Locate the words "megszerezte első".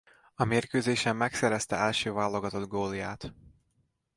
1.15-2.11